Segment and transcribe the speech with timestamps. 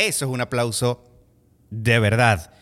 [0.00, 1.04] Eso es un aplauso
[1.68, 2.54] de verdad.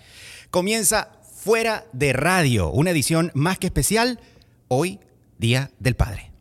[0.51, 4.19] Comienza Fuera de Radio, una edición más que especial,
[4.67, 4.99] hoy,
[5.39, 6.33] Día del Padre.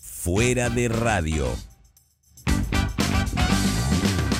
[0.00, 1.48] Fuera de Radio.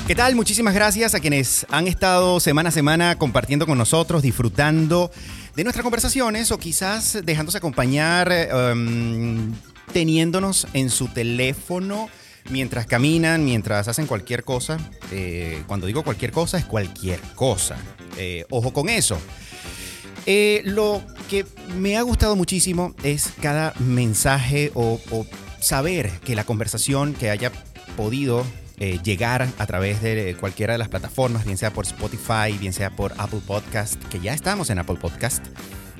[0.07, 0.35] ¿Qué tal?
[0.35, 5.11] Muchísimas gracias a quienes han estado semana a semana compartiendo con nosotros, disfrutando
[5.53, 9.53] de nuestras conversaciones o quizás dejándose acompañar, em,
[9.93, 12.09] teniéndonos en su teléfono
[12.49, 14.77] mientras caminan, mientras hacen cualquier cosa.
[15.11, 17.77] Eh, cuando digo cualquier cosa, es cualquier cosa.
[18.17, 19.17] Eh, ojo con eso.
[20.25, 21.45] Eh, lo que
[21.77, 24.99] me ha gustado muchísimo es cada mensaje o,
[25.59, 27.49] saber que la conversación que haya
[27.95, 28.45] podido
[28.79, 32.89] eh, llegar a través de cualquiera de las plataformas, bien sea por Spotify, bien sea
[32.89, 35.45] por Apple Podcast, que ya estamos en Apple Podcast,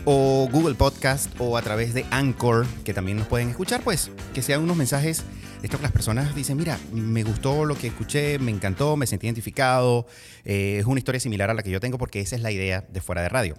[0.05, 4.41] o Google Podcast, o a través de Anchor, que también nos pueden escuchar, pues que
[4.41, 5.23] sean unos mensajes
[5.63, 9.27] esto que las personas dicen, mira, me gustó lo que escuché, me encantó, me sentí
[9.27, 10.05] identificado,
[10.43, 12.81] eh, es una historia similar a la que yo tengo porque esa es la idea
[12.81, 13.55] de fuera de radio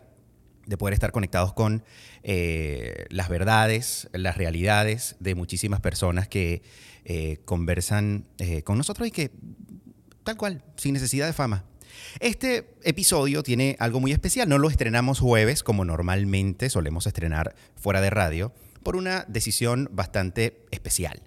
[0.67, 1.83] de poder estar conectados con
[2.23, 6.63] eh, las verdades, las realidades de muchísimas personas que
[7.05, 8.27] eh, conversan
[8.65, 9.31] con nosotros y que,
[10.25, 11.65] tal cual, sin necesidad de fama.
[12.21, 14.49] Este episodio tiene algo muy especial.
[14.49, 20.61] No lo estrenamos jueves como normalmente solemos estrenar fuera de radio por una decisión bastante
[20.71, 21.23] especial.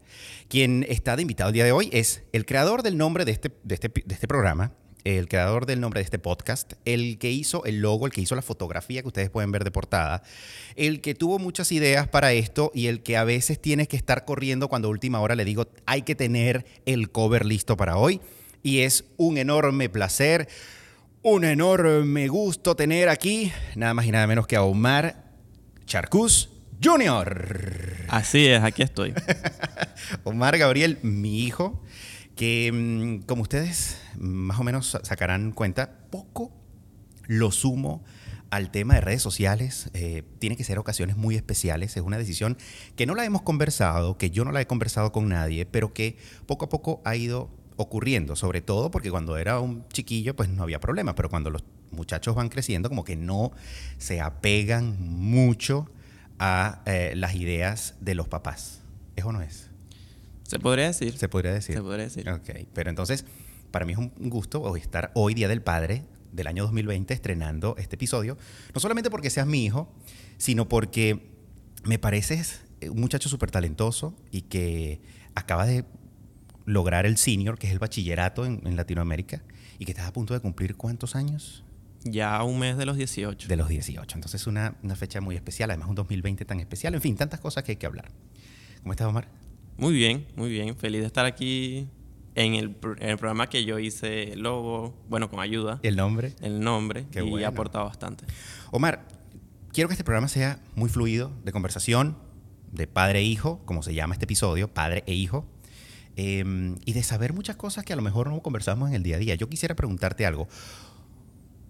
[0.48, 3.52] Quien está de invitado el día de hoy es el creador del nombre de este,
[3.68, 4.72] este, de este programa,
[5.04, 8.36] el creador del nombre de este podcast, el que hizo el logo, el que hizo
[8.36, 10.22] la fotografía que ustedes pueden ver de portada,
[10.76, 14.26] el que tuvo muchas ideas para esto y el que a veces tiene que estar
[14.26, 18.22] corriendo cuando a última hora le digo hay que tener el cover listo para hoy.
[18.68, 20.50] Y es un enorme placer,
[21.22, 25.32] un enorme gusto tener aquí nada más y nada menos que a Omar
[25.86, 26.50] Charcus
[26.84, 27.96] Jr.
[28.10, 29.14] Así es, aquí estoy.
[30.26, 31.82] Omar Gabriel, mi hijo,
[32.36, 36.52] que mm, como ustedes más o menos sacarán cuenta, poco
[37.26, 38.04] lo sumo
[38.50, 39.90] al tema de redes sociales.
[39.94, 41.96] Eh, tiene que ser ocasiones muy especiales.
[41.96, 42.58] Es una decisión
[42.98, 46.18] que no la hemos conversado, que yo no la he conversado con nadie, pero que
[46.46, 50.64] poco a poco ha ido ocurriendo, sobre todo porque cuando era un chiquillo pues no
[50.64, 53.52] había problema, pero cuando los muchachos van creciendo como que no
[53.98, 55.90] se apegan mucho
[56.40, 58.82] a eh, las ideas de los papás.
[59.16, 59.70] ¿Eso no es?
[60.44, 61.18] Se podría decir.
[61.18, 61.76] Se podría decir.
[61.76, 62.30] Se podría decir.
[62.30, 63.26] Ok, pero entonces,
[63.72, 67.96] para mí es un gusto estar hoy, Día del Padre del año 2020, estrenando este
[67.96, 68.38] episodio.
[68.74, 69.92] No solamente porque seas mi hijo,
[70.38, 71.32] sino porque
[71.84, 75.02] me pareces un muchacho súper talentoso y que
[75.36, 75.84] acaba de
[76.68, 79.42] lograr el senior, que es el bachillerato en, en, Latinoamérica,
[79.80, 81.64] y que estás a punto de cumplir cuántos años?
[82.04, 83.48] Ya un mes de los 18.
[83.48, 84.16] De los 18.
[84.16, 86.94] Entonces, una, una fecha muy especial, además un 2020 tan especial.
[86.94, 88.12] En fin, tantas cosas que hay que hablar.
[88.84, 89.30] ¿Cómo estás, Omar?
[89.78, 90.76] Muy bien, muy bien.
[90.76, 91.88] Feliz de estar aquí
[92.36, 95.80] en el, en el, programa que yo hice el logo, bueno, con ayuda.
[95.84, 96.36] ¿El nombre?
[96.42, 97.06] El nombre.
[97.12, 97.46] Qué y bueno.
[97.46, 98.26] ha aportado bastante.
[98.72, 99.08] Omar,
[99.72, 102.18] quiero que este programa sea muy fluido, de conversación,
[102.74, 105.46] de padre e hijo, como se llama este episodio, padre e hijo,
[106.18, 106.44] eh,
[106.84, 109.20] y de saber muchas cosas que a lo mejor no conversamos en el día a
[109.20, 109.36] día.
[109.36, 110.48] Yo quisiera preguntarte algo.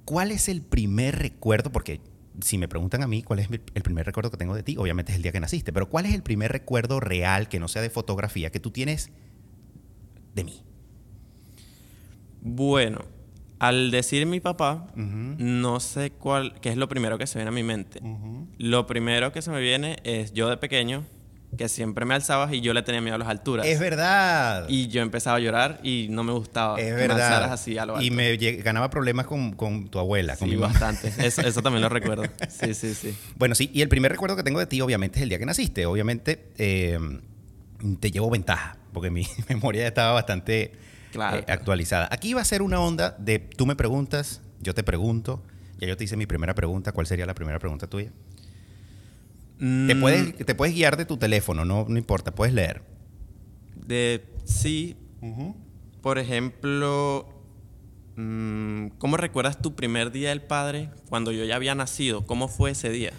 [0.06, 1.72] ¿Cuál es el primer recuerdo?
[1.72, 2.00] Porque
[2.42, 5.12] si me preguntan a mí cuál es el primer recuerdo que tengo de ti, obviamente
[5.12, 7.82] es el día que naciste, pero ¿cuál es el primer recuerdo real que no sea
[7.82, 9.12] de fotografía que tú tienes
[10.34, 10.64] de mí?
[12.42, 13.04] Bueno,
[13.60, 15.36] al decir mi papá, Uh -huh.
[15.40, 18.00] no sé cuál, qué es lo primero que se viene a mi mente.
[18.02, 18.48] Uh -huh.
[18.60, 21.04] Lo primero que se me viene es yo de pequeño,
[21.58, 23.66] que siempre me alzabas y yo le tenía miedo a las alturas.
[23.66, 24.66] Es verdad.
[24.70, 26.80] Y yo empezaba a llorar y no me gustaba.
[26.80, 27.28] es que me verdad.
[27.28, 28.06] alzaras así a lo alto.
[28.06, 30.72] Y me ganaba problemas con, con tu abuela, con Sí, mi mamá.
[30.74, 31.12] bastante.
[31.28, 32.24] Eso, eso también lo recuerdo.
[32.48, 33.16] Sí, sí, sí.
[33.38, 35.46] Bueno, sí, y el primer recuerdo que tengo de ti, obviamente, es el día que
[35.46, 35.86] naciste.
[35.86, 37.00] Obviamente, eh,
[38.00, 40.74] te llevo ventaja, porque mi memoria ya estaba bastante
[41.12, 42.08] Claro, eh, actualizada.
[42.12, 45.44] Aquí va a ser una onda de tú me preguntas, yo te pregunto.
[45.80, 46.92] Ya yo te hice mi primera pregunta.
[46.92, 48.12] ¿Cuál sería la primera pregunta tuya?
[49.60, 52.84] Te, Mm, puedes, te puedes guiar de tu teléfono, no, no importa, puedes leer.
[53.88, 54.96] De sí,
[56.02, 57.28] por ejemplo,
[58.18, 62.26] mm, ¿cómo recuerdas tu primer día del padre cuando yo ya había nacido?
[62.26, 63.12] ¿Cómo fue ese día?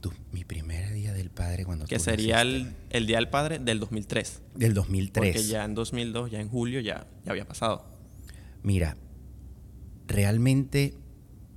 [0.00, 3.78] Tu- mi primer día del padre cuando Que sería el, el día del padre del
[3.78, 4.40] 2003.
[4.54, 5.34] del 2003.
[5.34, 7.84] Porque ya en 2002, ya en julio, ya, ya había pasado.
[8.62, 8.96] Mira,
[10.08, 10.94] realmente,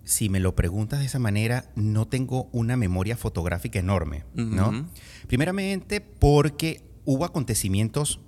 [0.05, 4.87] si me lo preguntas de esa manera, no tengo una memoria fotográfica enorme, ¿no?
[5.27, 8.21] Primeramente porque hubo acontecimientos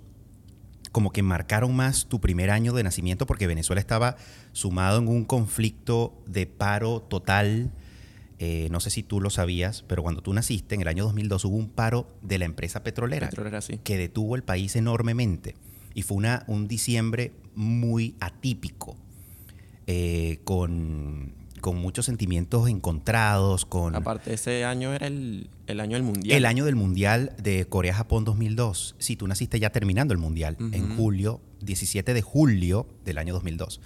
[0.92, 4.16] como que marcaron más tu primer año de nacimiento porque Venezuela estaba
[4.52, 7.70] sumado en un conflicto de paro total
[8.40, 11.44] eh, no sé si tú lo sabías, pero cuando tú naciste, en el año 2002
[11.44, 13.80] hubo un paro de la empresa petrolera, Petrolera, sí.
[13.82, 15.56] que detuvo el país enormemente.
[15.94, 18.96] Y fue una, un diciembre muy atípico,
[19.88, 26.02] eh, con, con muchos sentimientos encontrados, con Aparte, ese año era el, el año del
[26.02, 26.36] mundial.
[26.36, 28.94] el año del Mundial de Corea-Japón 2002.
[28.98, 33.80] Sí, tú naciste ya terminando el Mundial, en julio, 17 de julio del año 2002.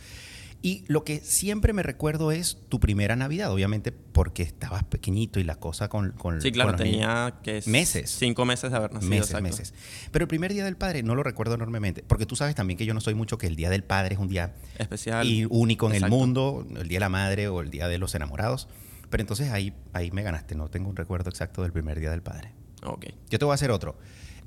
[0.65, 5.45] Y lo que siempre me recuerdo es tu primera Navidad, obviamente porque estabas pequeñito y
[5.45, 8.09] la cosa con, con Sí, con claro, los tenía que es Meses.
[8.17, 9.11] Cinco meses de haber nacido.
[9.11, 9.43] Meses, exacto.
[9.43, 9.75] meses.
[10.13, 12.87] Pero el primer día del padre no lo recuerdo enormemente, porque tú sabes también que
[12.87, 15.27] yo no soy mucho que el día del padre es un día Especial.
[15.27, 16.15] y único en Exacto.
[16.15, 18.69] el mundo, el día de la madre o el día de los enamorados.
[19.11, 22.23] Pero entonces ahí, ahí me ganaste, no tengo un recuerdo exacto del primer día del
[22.23, 22.53] padre.
[22.85, 23.07] Ok.
[23.31, 23.99] Yo te voy a hacer otro.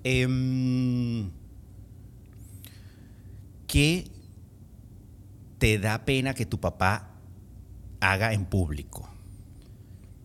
[0.06, 1.30] Em,
[3.68, 4.08] ¿Qué
[5.66, 7.10] te da pena que tu papá
[8.00, 9.10] haga en público?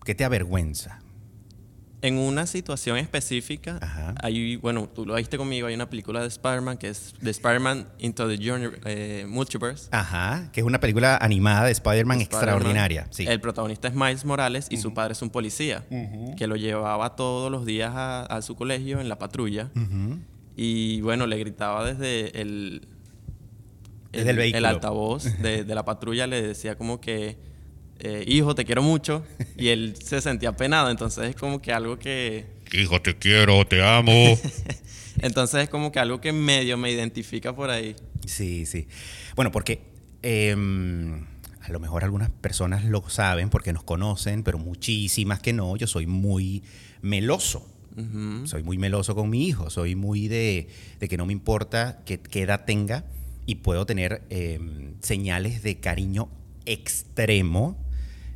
[0.05, 0.99] ¿Qué te avergüenza?
[2.03, 4.13] En una situación específica, Ajá.
[4.21, 7.87] hay, bueno, tú lo viste conmigo, hay una película de Spider-Man que es The Spider-Man
[7.97, 9.87] Into the Journey, eh, Multiverse.
[9.89, 13.07] Ajá, que es una película animada de Spider-Man extraordinaria.
[13.09, 13.25] Sí.
[13.25, 15.83] El protagonista es Miles Morales y su padre es un policía
[16.37, 19.71] que lo llevaba todos los días a, a su colegio en la patrulla.
[20.55, 22.87] Y bueno, le gritaba desde el,
[24.13, 24.67] El vehículo.
[24.67, 27.37] altavoz de, de la patrulla, le decía como que,
[27.99, 29.23] eh, hijo, te quiero mucho.
[29.57, 32.45] Y él se sentía penado, entonces es como que algo que...
[32.73, 34.11] Hijo, te quiero, te amo.
[35.21, 37.95] Entonces es como que algo que medio me identifica por ahí.
[38.25, 38.87] Sí, sí.
[39.35, 39.81] Bueno, porque
[40.21, 41.25] em,
[41.61, 45.75] a lo mejor algunas personas lo saben porque nos conocen, pero muchísimas que no.
[45.75, 46.63] Yo soy muy
[47.01, 47.67] meloso.
[48.45, 49.69] Soy muy meloso con mi hijo.
[49.69, 50.69] Soy muy de,
[50.99, 53.03] de que no me importa qué, qué edad tenga
[53.45, 56.29] y puedo tener em, señales de cariño
[56.65, 57.77] extremo,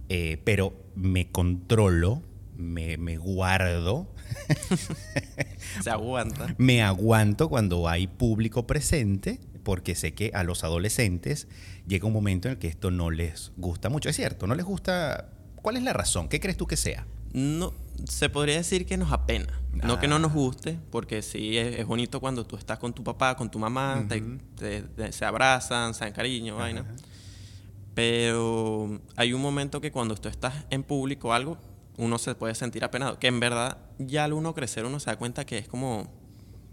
[0.10, 2.22] eh, pero me controlo,
[2.58, 4.08] me, me guardo
[5.84, 6.56] Se aguanta.
[6.58, 11.48] me aguanto cuando hay público presente porque sé que a los adolescentes
[11.88, 14.10] llega un momento en el que esto no les gusta mucho.
[14.10, 15.32] Es cierto, no les gusta...
[15.62, 16.30] ¿Cuál es la razón?
[16.30, 17.08] ¿Qué crees tú que sea?
[17.34, 17.74] No,
[18.08, 19.48] se podría decir que nos apena.
[19.74, 20.20] No que no Ah.
[20.20, 23.60] nos guste, porque sí es, es bonito cuando tú estás con tu papá, con tu
[23.60, 24.22] mamá, te-
[24.58, 26.86] te- te- se abrazan, se dan cariño, vaina.
[27.94, 31.58] Pero hay un momento que cuando tú estás en público o algo,
[31.98, 33.20] uno se puede sentir apenado.
[33.20, 36.12] Que en verdad, ya al uno crecer, uno se da cuenta que es como.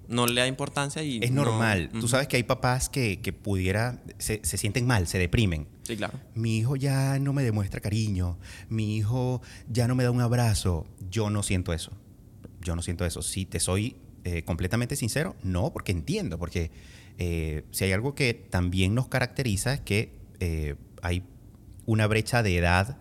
[0.08, 1.20] No le da importancia y.
[1.22, 1.90] Es no- normal.
[1.92, 4.02] Tú sabes que hay papás que, que pudiera...
[4.18, 5.68] Se, se sienten mal, se deprimen.
[5.92, 6.18] Sí, claro.
[6.34, 8.38] Mi hijo ya no me demuestra cariño.
[8.68, 10.86] Mi hijo ya no me da un abrazo.
[11.10, 11.92] Yo no siento eso.
[12.60, 13.22] Yo no siento eso.
[13.22, 16.38] Si te soy eh, completamente sincero, no, porque entiendo.
[16.38, 16.70] Porque
[17.18, 21.24] eh, si hay algo que también nos caracteriza es que eh, hay
[21.86, 22.98] una brecha de edad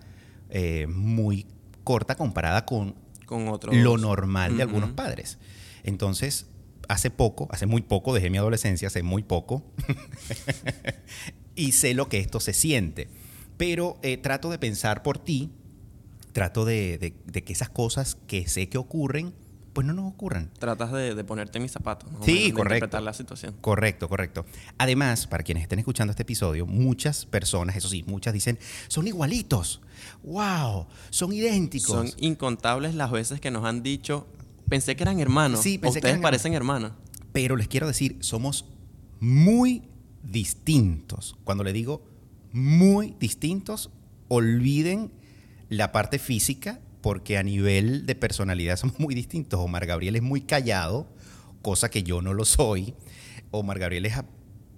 [0.90, 1.46] muy
[1.86, 2.96] corta comparada con
[3.26, 3.74] Con otros.
[3.74, 5.38] lo normal de algunos padres.
[5.84, 6.48] Entonces,
[6.90, 9.64] hace poco, hace muy poco, dejé mi adolescencia, hace muy poco,
[11.62, 13.08] y sé lo que esto se siente.
[13.58, 15.52] Pero eh, trato de pensar por ti,
[16.34, 19.34] trato de, de- de que esas cosas que sé que ocurren,
[19.74, 20.50] pues no nos ocurran.
[20.60, 22.10] Tratas de, de ponerte en mis zapatos.
[22.26, 22.76] Sí, menos, de correcto.
[22.76, 23.56] interpretar la situación.
[23.62, 24.46] Correcto, correcto.
[24.78, 28.60] Además, para quienes estén escuchando este episodio, muchas personas, eso sí, muchas dicen,
[28.90, 29.82] son igualitos.
[30.24, 30.88] ¡Wow!
[31.10, 31.88] Son idénticos.
[31.96, 34.28] Son incontables las veces que nos han dicho,
[34.68, 35.62] pensé que eran hermanos.
[35.62, 36.92] Sí, pensé que eran parecen hermanos.
[37.32, 38.66] Pero les quiero decir, somos
[39.22, 39.84] muy
[40.24, 41.38] distintos.
[41.44, 42.04] Cuando le digo
[42.52, 43.90] muy distintos,
[44.28, 45.12] olviden
[45.70, 49.60] la parte física, porque a nivel de personalidad somos muy distintos.
[49.60, 51.08] Omar Gabriel es muy callado,
[51.62, 52.94] cosa que yo no lo soy.
[53.52, 54.14] Omar Gabriel es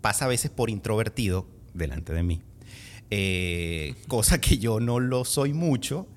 [0.02, 2.42] pasa a veces por introvertido delante de mí,
[3.10, 6.08] eh, cosa que yo no lo soy mucho.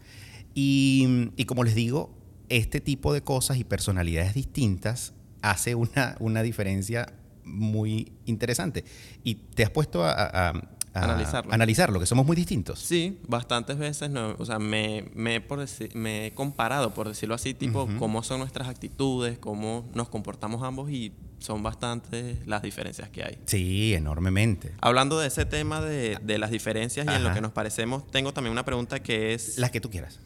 [0.55, 2.17] Y, y como les digo,
[2.49, 7.13] este tipo de cosas y personalidades distintas hace una, una diferencia
[7.47, 8.85] muy interesante.
[9.25, 10.63] Y te has puesto a, a- a-
[10.99, 11.53] Analizarlo.
[11.53, 12.79] analizarlo, que somos muy distintos.
[12.81, 17.07] Sí, bastantes veces, no, o sea, me, me, he por decir- me he comparado, por
[17.07, 22.63] decirlo así, tipo, cómo son nuestras actitudes, cómo nos comportamos ambos y son bastantes las
[22.63, 23.39] diferencias que hay.
[23.45, 24.73] Sí, enormemente.
[24.81, 28.33] Hablando de ese tema de, de las diferencias y en lo que nos parecemos, tengo
[28.33, 30.19] también una pregunta que es, Las que tú quieras.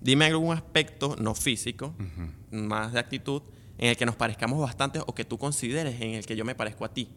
[0.00, 1.94] dime algún aspecto no físico,
[2.50, 3.42] más de actitud,
[3.78, 6.54] en el que nos parezcamos bastante o que tú consideres en el que yo me
[6.54, 7.08] parezco a ti.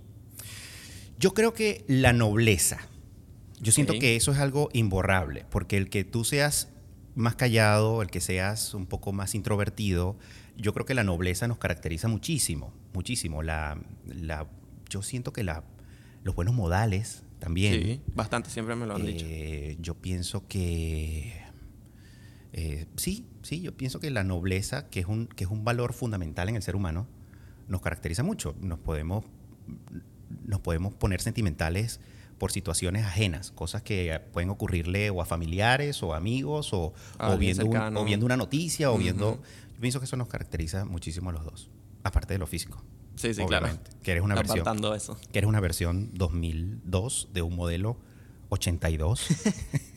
[1.20, 2.80] Yo creo que la nobleza.
[3.60, 6.70] Yo siento que eso es algo imborrable, porque el que tú seas
[7.14, 10.18] más callado, el que seas un poco más introvertido,
[10.58, 13.44] yo creo que la nobleza nos caracteriza muchísimo, muchísimo.
[13.44, 13.78] La,
[14.08, 14.48] la,
[14.90, 15.64] yo siento que la,
[16.24, 17.74] los buenos modales también.
[17.74, 19.26] Sí, bastante, siempre me lo han dicho.
[19.28, 21.41] Eh, yo pienso que
[22.54, 25.94] Eh, sí, sí, yo pienso que la nobleza, que es, un, que es un valor
[25.94, 27.08] fundamental en el ser humano,
[27.68, 28.56] nos caracteriza mucho.
[28.62, 29.24] Nos podemos,
[30.46, 32.00] nos podemos poner sentimentales
[32.38, 37.66] por situaciones ajenas, cosas que pueden ocurrirle o a familiares o amigos o, o viendo,
[37.66, 39.34] un- o viendo una noticia o viendo...
[39.34, 39.42] Ujú.
[39.76, 41.70] Yo pienso que eso nos caracteriza muchísimo a los dos,
[42.04, 42.84] aparte de lo físico.
[43.16, 43.66] Sí, sí, claro.
[43.68, 44.66] obviamente, Que eres una versión
[44.96, 45.18] eso.
[45.32, 47.98] que eres una versión 2002 de un modelo
[48.50, 49.28] 82,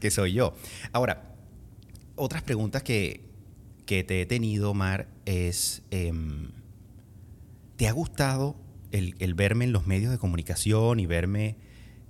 [0.00, 0.54] que soy yo.
[0.92, 1.34] Ahora,
[2.16, 3.22] otras preguntas que,
[3.86, 6.50] que te he tenido, Mar, es, em,
[7.76, 8.56] ¿te ha gustado
[8.92, 11.56] el, el verme en los medios de comunicación y verme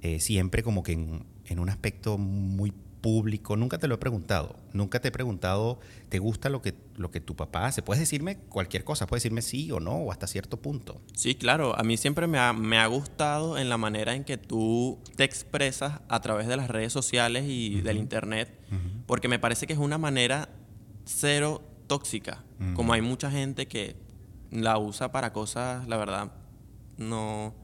[0.03, 3.57] eh, siempre como que en un aspecto muy público?
[3.57, 4.57] Nunca te lo he preguntado.
[4.73, 7.83] Nunca te he preguntado, ¿te gusta lo que, lo que tu papá hace?
[7.83, 11.01] Puedes decirme cualquier cosa, puedes decirme sí o no, o hasta cierto punto.
[11.15, 11.79] Sí, claro.
[11.79, 15.25] A mí siempre me ha, me ha gustado en la manera en que tú te
[15.25, 18.59] expresas a través de las redes sociales y del internet,
[19.07, 20.49] porque me parece que es una manera
[21.05, 22.45] cero tóxica.
[22.75, 23.97] Como hay mucha gente que
[24.51, 26.33] la usa para cosas, la verdad,
[26.99, 27.55] no,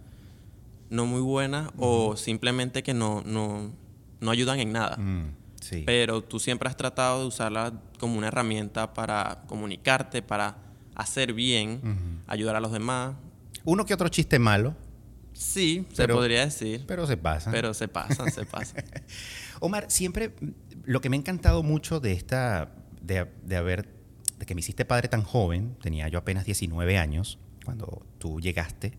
[0.90, 3.72] no muy buenas o simplemente que no, no,
[4.20, 4.96] no ayudan en nada.
[4.96, 5.82] Mm, sí.
[5.86, 10.58] Pero tú siempre has tratado de usarla como una herramienta para comunicarte, para
[10.94, 13.14] hacer bien, ayudar a los demás.
[13.64, 14.74] Uno que otro chiste malo,
[15.32, 16.84] Sí, Pero- se podría decir.
[16.88, 17.50] pero se pasa.
[17.50, 18.82] Pero se pasan, se pasan.
[19.60, 20.48] Omar, siempre mm,
[20.84, 23.86] lo que me ha encantado mucho de esta, de, de haber,
[24.38, 28.96] de que me hiciste padre tan joven, tenía yo apenas 19 años cuando tú llegaste,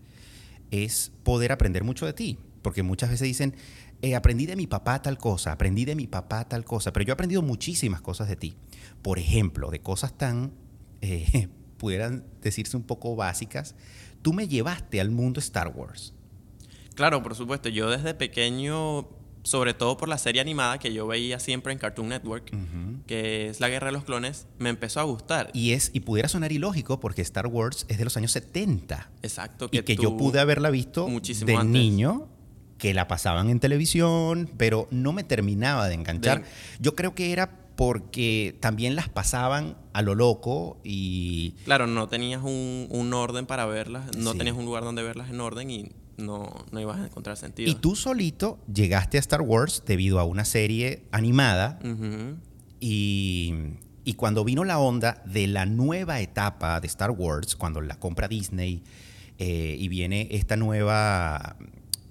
[0.70, 2.38] es poder aprender mucho de ti.
[2.62, 3.56] Porque muchas veces dicen,
[4.02, 7.12] eh, aprendí de mi papá tal cosa, aprendí de mi papá tal cosa, pero yo
[7.12, 8.54] he aprendido muchísimas cosas de ti.
[9.02, 10.52] Por ejemplo, de cosas tan,
[11.00, 13.74] eh, pudieran decirse un poco básicas,
[14.22, 16.14] tú me llevaste al mundo Star Wars.
[16.94, 17.68] Claro, por supuesto.
[17.68, 19.08] Yo desde pequeño,
[19.44, 22.52] sobre todo por la serie animada que yo veía siempre en Cartoon Network,
[23.06, 25.50] que es La Guerra de los Clones, me empezó a gustar.
[25.54, 29.10] Y, es, y pudiera sonar ilógico porque Star Wars es de los años 70.
[29.22, 29.68] Exacto.
[29.70, 31.66] y que yo pude haberla visto de antes.
[31.66, 32.28] niño,
[32.78, 36.44] que la pasaban en televisión, pero no me terminaba de enganchar.
[36.80, 42.42] Yo creo que era porque también las pasaban a lo loco y Claro, no tenías
[42.42, 44.38] un, un orden para verlas, no Sí.
[44.38, 47.70] tenías un lugar donde verlas en orden y no, no ibas a encontrar sentido.
[47.70, 51.78] y tú solito llegaste a Star Wars debido a una serie animada
[52.80, 53.54] y,
[54.04, 58.28] y cuando vino la onda de la nueva etapa de Star Wars, cuando la compra
[58.28, 58.82] Disney
[59.38, 61.56] eh, y viene esta nueva...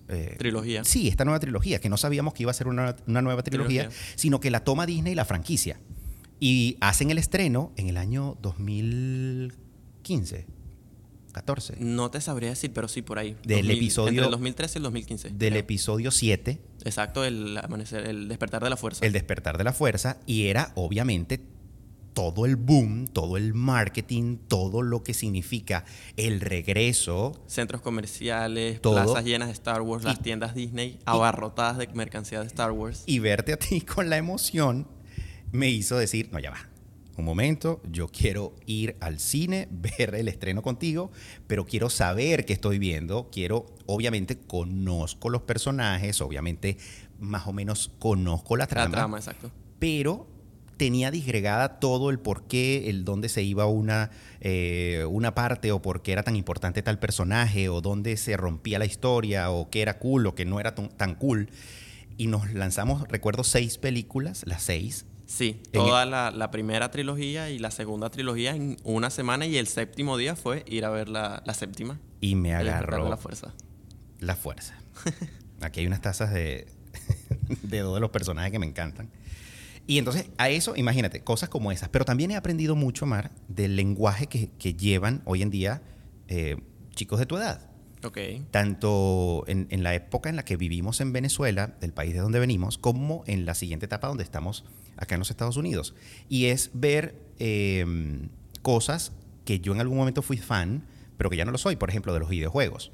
[0.09, 0.83] eh, Trilogía.
[0.83, 3.83] Sí, esta nueva trilogía, que no sabíamos que iba a ser una, una nueva trilogía,
[3.89, 4.07] Trilogía.
[4.15, 5.79] sino que la toma Disney la franquicia.
[6.39, 10.45] Y hacen el estreno en el año 2015,
[11.33, 13.35] 14, No te sabría decir, pero sí por ahí.
[13.43, 15.29] Del episodio- Entre el 2013 y el 2015.
[15.29, 15.59] del creo.
[15.59, 19.05] episodio 7, Exacto, el amanecer, el despertar de la fuerza.
[19.05, 21.41] El despertar de la fuerza, y era obviamente
[22.17, 27.39] todo el boom, todo el marketing, todo lo que significa el regreso.
[27.45, 28.95] Centros comerciales, Todo.
[28.95, 33.03] plazas llenas de Star Wars, las tiendas Disney abarrotadas de mercancía de Star Wars.
[33.05, 34.87] Y verte a ti con la emoción
[35.51, 36.57] me hizo decir, no, ya va.
[37.17, 41.11] Un momento, yo quiero ir al cine, ver el estreno contigo,
[41.45, 43.29] pero quiero saber qué estoy viendo.
[43.31, 46.77] Quiero, obviamente, conozco los personajes, obviamente,
[47.19, 48.89] más o menos conozco la trama.
[48.89, 49.51] La trama, exacto.
[49.77, 50.35] pero
[50.77, 55.81] tenía disgregada todo el por qué, el dónde se iba una, eh, una parte o
[55.81, 59.81] por qué era tan importante tal personaje o dónde se rompía la historia o qué
[59.81, 61.49] era cool o qué no era tan- cool.
[62.17, 65.05] Y nos lanzamos, recuerdo, seis películas, las seis.
[65.25, 69.67] Sí, toda la, la primera trilogía y la segunda trilogía en una semana y el
[69.67, 71.99] séptimo día fue ir a ver la, la séptima.
[72.21, 73.53] Y me agarró la fuerza.
[74.19, 74.73] la fuerza.
[75.61, 76.67] Aquí hay unas tazas de,
[77.63, 79.09] de dos de los personajes que me encantan.
[79.87, 81.89] Y entonces, a eso, imagínate, cosas como esas.
[81.89, 85.81] Pero también he aprendido mucho, Mar, del lenguaje que, que llevan hoy en día
[86.27, 86.57] eh,
[86.93, 87.69] chicos de tu edad.
[88.03, 88.17] Ok.
[88.51, 92.39] Tanto en, en la época en la que vivimos en Venezuela, del país de donde
[92.39, 94.65] venimos, como en la siguiente etapa donde estamos
[94.97, 95.95] acá en los Estados Unidos.
[96.27, 97.85] Y es ver eh,
[98.61, 99.13] cosas
[99.45, 100.85] que yo en algún momento fui fan,
[101.17, 102.91] pero que ya no lo soy, por ejemplo, de los videojuegos.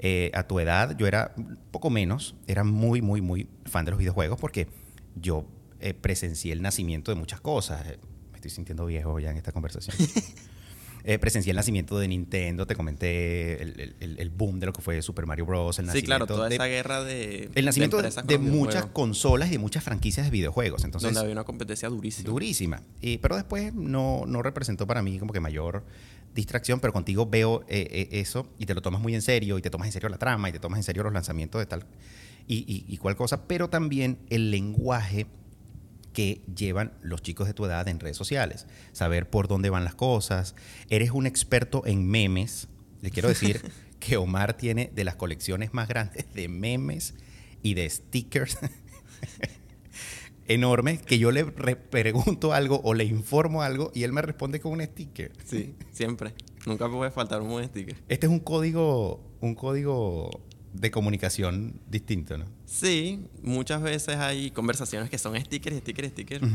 [0.00, 1.32] Eh, a tu edad yo era
[1.70, 4.66] poco menos, era muy, muy, muy fan de los videojuegos porque
[5.14, 5.46] yo
[5.82, 7.86] eh, presencié el nacimiento de muchas cosas.
[7.86, 7.98] Eh,
[8.30, 9.96] Me estoy sintiendo viejo ya en esta conversación.
[11.04, 14.82] Eh, presencié el nacimiento de Nintendo, te comenté el, el- el boom de lo que
[14.82, 15.80] fue Super Mario Bros.
[15.80, 17.50] El Sí, claro, nacimiento toda de- esa guerra de.
[17.56, 20.84] el nacimiento de, muchas consolas y de muchas franquicias de videojuegos.
[20.84, 22.30] Entonces, donde había una competencia durísima.
[22.30, 22.82] durísima.
[23.00, 25.84] Y- pero después no, no representó para mí como que mayor
[26.36, 29.60] distracción, pero contigo veo eh, eh, eso y te lo tomas muy en serio y
[29.60, 31.84] te tomas en serio la trama y te tomas en serio los lanzamientos de tal
[32.46, 35.26] y, y- y cual cosa, pero también el lenguaje
[36.12, 38.66] que llevan los chicos de tu edad en redes sociales.
[38.92, 40.54] Saber por dónde van las cosas.
[40.90, 42.68] Eres un experto en memes.
[43.00, 43.60] Le quiero decir
[44.00, 47.14] que Omar tiene de las colecciones más grandes de memes
[47.62, 48.58] y de stickers
[50.48, 54.60] enormes que yo le re- pregunto algo o le informo algo y él me responde
[54.60, 55.32] con un sticker.
[55.44, 56.34] Sí, siempre.
[56.66, 57.96] Nunca puede faltar un buen sticker.
[58.08, 60.30] Este es un código, un código
[60.72, 62.46] de comunicación distinto, ¿no?
[62.66, 66.46] Sí, muchas veces hay conversaciones que son stickers, stickers, stickers.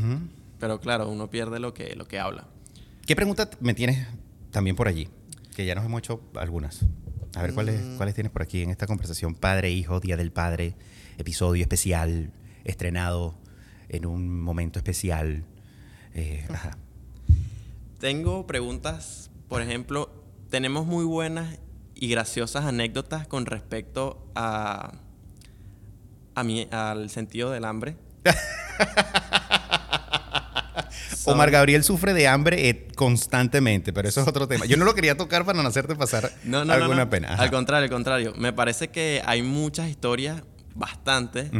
[0.58, 2.48] Pero claro, uno pierde lo que, lo que habla.
[3.06, 4.06] ¿Qué pregunta me tienes
[4.50, 5.08] también por allí?
[5.54, 6.84] Que ya nos hemos hecho algunas.
[7.34, 9.34] A ver, ¿cuáles, ¿cuáles tienes por aquí en esta conversación?
[9.34, 10.74] Padre, hijo, Día del Padre,
[11.18, 12.32] episodio especial,
[12.64, 13.38] estrenado
[13.88, 15.44] en un momento especial.
[16.14, 16.76] Eh, ajá.
[18.00, 20.10] Tengo preguntas, por ejemplo,
[20.50, 21.58] tenemos muy buenas
[22.00, 24.92] y graciosas anécdotas con respecto a,
[26.34, 27.96] a mi, al sentido del hambre.
[31.16, 34.64] Son- Omar Gabriel sufre de hambre eh, constantemente, pero eso es otro tema.
[34.66, 37.10] Yo no lo quería tocar para no hacerte pasar No, alguna no.
[37.10, 37.34] pena.
[37.34, 37.42] Ajá.
[37.42, 38.32] Al contrario, al contrario.
[38.36, 40.42] Me parece que hay muchas historias,
[40.74, 41.50] bastantes,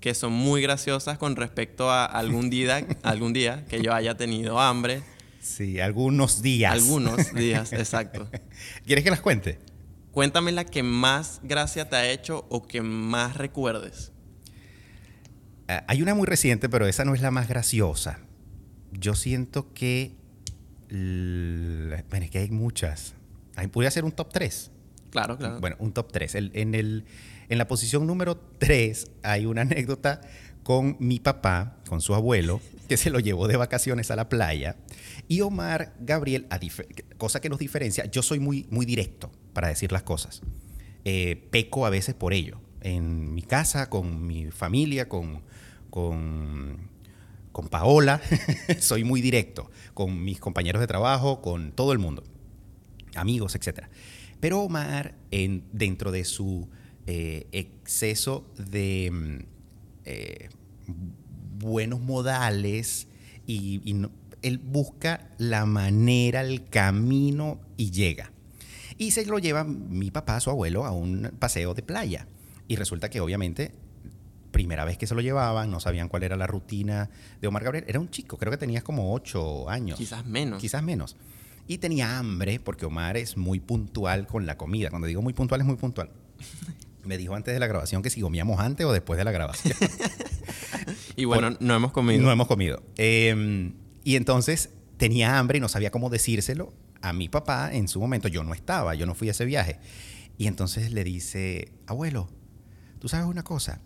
[0.00, 4.58] que son muy graciosas con respecto a algún día, algún día que yo haya tenido
[4.60, 5.02] hambre.
[5.48, 6.72] Sí, algunos días.
[6.72, 8.28] Algunos días, exacto.
[8.84, 9.58] ¿Quieres que las cuente?
[10.12, 14.12] Cuéntame la que más gracia te ha hecho o que más recuerdes.
[15.68, 18.18] Ah, hay una muy reciente, pero esa no es la más graciosa.
[18.92, 20.16] Yo siento que...
[20.90, 23.14] Bueno, es que hay muchas.
[23.56, 24.70] Ay, Voy a hacer un top 3.
[25.10, 25.60] Claro, claro.
[25.60, 26.34] Bueno, un top 3.
[26.34, 27.04] en, el,
[27.48, 30.20] en la posición número 3 hay una anécdota
[30.62, 34.76] con mi papá, con su abuelo, que se lo llevó de vacaciones a la playa.
[35.28, 36.58] Y Omar Gabriel, a
[37.18, 40.40] cosa que nos diferencia, yo soy muy, muy directo para decir las cosas.
[41.04, 42.60] Eh, peco a veces por ello.
[42.80, 45.42] En mi casa, con mi familia, con,
[45.90, 46.88] con,
[47.52, 48.20] con Paola,
[48.78, 49.70] soy muy directo.
[49.94, 52.24] Con mis compañeros de trabajo, con todo el mundo
[53.14, 53.86] amigos, etc.
[54.40, 56.68] Pero Omar, en, dentro de su
[57.06, 59.38] eh, exceso de mm,
[60.04, 60.48] eh,
[61.58, 63.08] buenos modales,
[63.46, 64.10] y, y no-
[64.42, 68.32] él busca la manera, el camino y llega.
[68.96, 72.26] Y se lo lleva mi papá, su abuelo, a un paseo de playa.
[72.66, 73.72] Y resulta que obviamente,
[74.50, 77.08] primera vez que se lo llevaban, no sabían cuál era la rutina
[77.40, 77.84] de Omar Gabriel.
[77.88, 79.98] Era un chico, creo que tenías como ocho años.
[79.98, 80.60] Quizás menos.
[80.60, 81.16] Quizás menos.
[81.68, 84.90] Y tenía hambre porque Omar es muy puntual con la comida.
[84.90, 86.10] Cuando digo muy puntual, es muy puntual.
[87.04, 89.76] Me dijo antes de la grabación que si comíamos antes o después de la grabación.
[91.16, 92.22] Y bueno, no hemos comido.
[92.22, 92.80] No hemos comido.
[92.96, 93.72] Eh,
[94.08, 98.28] y entonces tenía hambre y no sabía cómo decírselo a mi papá en su momento.
[98.28, 99.80] Yo no estaba, yo no fui a ese viaje.
[100.38, 102.30] Y entonces le dice, abuelo,
[103.00, 103.82] ¿tú sabes una cosa?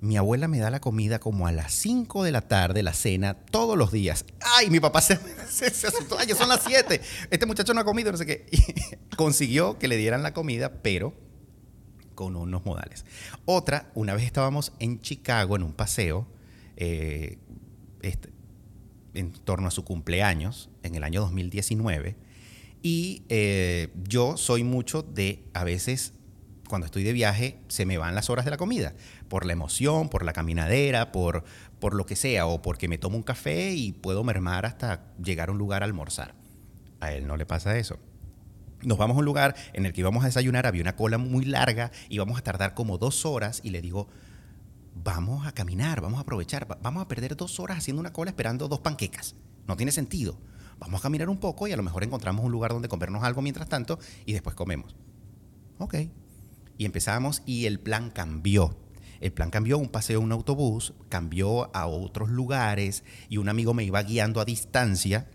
[0.00, 3.34] Mi abuela me da la comida como a las 5 de la tarde, la cena,
[3.34, 4.24] todos los días.
[4.56, 5.18] Ay, mi papá se,
[5.50, 6.16] se, se asustó.
[6.18, 6.98] Ay, son las 7.
[7.30, 8.46] Este muchacho no ha comido, no sé qué.
[8.52, 11.12] Y consiguió que le dieran la comida, pero
[12.14, 13.04] con unos modales.
[13.44, 16.26] Otra, una vez estábamos en Chicago en un paseo,
[16.78, 17.36] eh,
[18.00, 18.32] este,
[19.14, 22.16] en torno a su cumpleaños, en el año 2019,
[22.82, 26.12] y eh, yo soy mucho de, a veces,
[26.68, 28.92] cuando estoy de viaje, se me van las horas de la comida,
[29.28, 31.44] por la emoción, por la caminadera, por,
[31.80, 35.48] por lo que sea, o porque me tomo un café y puedo mermar hasta llegar
[35.48, 36.34] a un lugar a almorzar.
[37.00, 37.98] A él no le pasa eso.
[38.82, 41.46] Nos vamos a un lugar en el que íbamos a desayunar, había una cola muy
[41.46, 44.08] larga, íbamos a tardar como dos horas y le digo,
[44.94, 48.30] vamos a caminar, vamos a aprovechar, va- vamos a perder dos horas haciendo una cola
[48.30, 49.34] esperando dos panquecas.
[49.66, 50.38] No tiene sentido.
[50.78, 53.42] Vamos a caminar un poco y a lo mejor encontramos un lugar donde comernos algo
[53.42, 54.96] mientras tanto y después comemos.
[55.78, 55.94] Ok.
[56.76, 58.76] Y empezamos y el plan cambió.
[59.20, 63.72] El plan cambió, un paseo en un autobús, cambió a otros lugares y un amigo
[63.72, 65.30] me iba guiando a distancia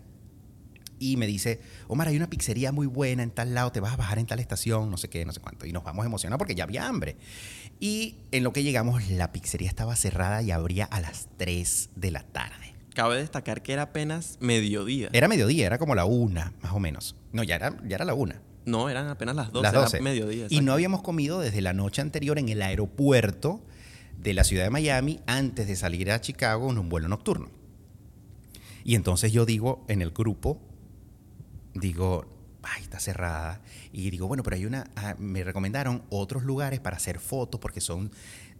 [1.00, 3.96] y me dice, Omar, hay una pizzería muy buena en tal lado, te vas a
[3.96, 5.66] bajar en tal estación, no sé qué, no sé cuánto.
[5.66, 7.16] Y nos vamos emocionados porque ya había hambre.
[7.80, 12.10] Y en lo que llegamos, la pizzería estaba cerrada y abría a las 3 de
[12.10, 12.74] la tarde.
[12.94, 15.08] Cabe destacar que era apenas mediodía.
[15.12, 17.16] Era mediodía, era como la una, más o menos.
[17.32, 18.42] No, ya era, ya era la una.
[18.66, 19.62] No, eran apenas las 12.
[19.62, 20.00] las era 12.
[20.00, 20.46] mediodía.
[20.50, 23.64] y no habíamos comido desde la noche anterior en el aeropuerto
[24.18, 27.48] de la ciudad de Miami antes de salir a Chicago en un vuelo nocturno.
[28.84, 30.60] Y entonces yo digo en el grupo,
[31.74, 32.26] digo,
[32.62, 33.60] ay, está cerrada.
[33.92, 37.80] Y digo, bueno, pero hay una, ah, me recomendaron otros lugares para hacer fotos porque
[37.80, 38.10] son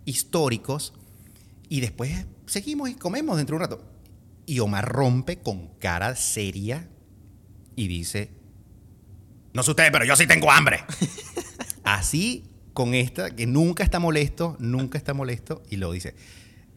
[0.05, 0.94] históricos.
[1.68, 3.85] Y después seguimos y comemos dentro de un rato.
[4.46, 6.88] Y Omar rompe con cara seria
[7.77, 8.31] y dice,
[9.53, 10.85] no sé ustedes, pero yo sí tengo hambre.
[11.85, 16.14] Así con esta, que nunca está molesto, nunca está molesto, y lo dice.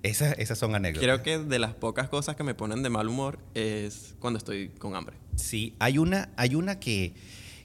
[0.02, 1.04] Esas, esas son anécdotas.
[1.04, 4.68] Creo que de las pocas cosas que me ponen de mal humor es cuando estoy
[4.68, 5.16] con hambre.
[5.36, 7.14] Sí, hay una, hay una que,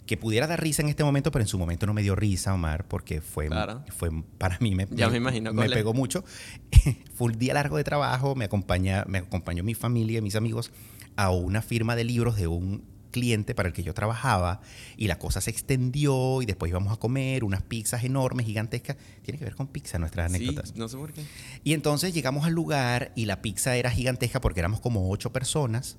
[0.07, 2.55] que pudiera dar risa en este momento, pero en su momento no me dio risa,
[2.55, 3.85] Omar, porque fue, Claro.
[3.97, 6.25] fue para mí me, Ya me imagino me pegó mucho.
[7.15, 10.71] fue un día largo de trabajo, me, acompaña, me acompañó mi familia, mis amigos,
[11.17, 14.61] a una firma de libros de un cliente para el que yo trabajaba
[14.99, 18.97] y la cosa se extendió y después íbamos a comer unas pizzas enormes, gigantescas.
[19.23, 20.69] Tiene que ver con pizza nuestras anécdotas.
[20.71, 21.23] Sí, no sé por qué.
[21.65, 25.97] Y entonces llegamos al lugar y la pizza era gigantesca porque éramos como ocho personas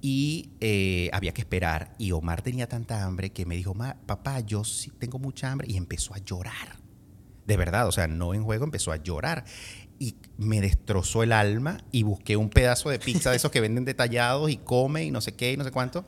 [0.00, 1.92] y eh, había que esperar.
[1.98, 5.66] Y Omar tenía tanta hambre que me dijo, "Ma, papá, yo sí tengo mucha hambre
[5.70, 6.78] y empezó a llorar.
[7.46, 9.44] De verdad, o sea, no en juego, empezó a llorar.
[9.98, 13.84] Y me destrozó el alma y busqué un pedazo de pizza de esos que venden
[13.84, 16.06] detallados y come y no sé qué y no sé cuánto.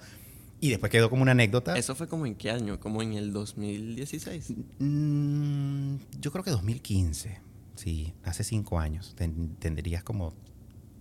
[0.60, 1.76] Y después quedó como una anécdota.
[1.76, 2.78] ¿Eso fue como en qué año?
[2.78, 4.52] ¿Como en el 2016?
[4.78, 7.40] Mm, yo creo que 2015.
[7.74, 9.14] Sí, hace cinco años.
[9.16, 10.34] Ten- tendrías como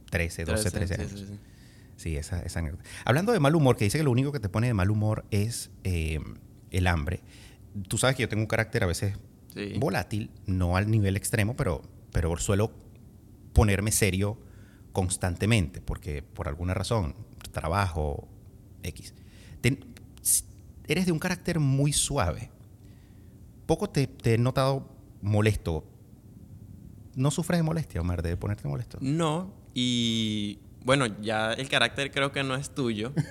[0.09, 1.11] 13, 12, 13 sí, años.
[1.19, 1.39] sí, sí.
[1.99, 2.83] Sí, esa, esa anécdota.
[3.03, 5.25] Hablando de mal humor, que dice que lo único que te pone de mal humor
[5.31, 6.19] es eh,
[6.71, 7.19] el hambre.
[7.89, 9.17] Tú sabes que yo tengo un carácter a veces
[9.53, 9.73] Sí.
[9.79, 11.81] volátil, no al nivel extremo, pero,
[12.13, 12.71] pero suelo
[13.51, 14.37] ponerme serio
[14.93, 17.15] constantemente, porque por alguna razón,
[17.51, 18.27] trabajo,
[18.83, 19.13] X.
[19.59, 19.83] Ten-
[20.87, 22.49] eres de un carácter muy suave.
[23.65, 24.87] Poco te, te he notado
[25.21, 25.83] molesto.
[27.15, 28.97] ¿No sufres de molestia, Omar, de ponerte molesto?
[29.01, 33.13] No, y bueno, ya el carácter creo que no es tuyo.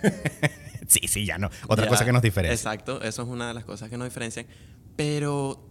[0.88, 1.50] Sí, sí, ya no.
[1.66, 2.54] Otra Ya, cosa que nos diferencia.
[2.54, 4.46] Exacto, eso es una de las cosas que nos diferencian.
[4.96, 5.70] Pero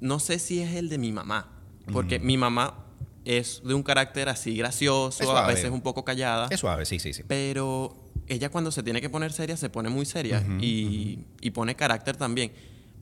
[0.00, 1.48] no sé si es el de mi mamá.
[1.90, 2.26] Porque Mm.
[2.26, 2.84] mi mamá
[3.24, 6.48] es de un carácter así gracioso, a veces un poco callada.
[6.50, 7.22] Es suave, sí, sí, sí.
[7.26, 11.74] Pero ella cuando se tiene que poner seria se pone muy seria y, y pone
[11.74, 12.52] carácter también.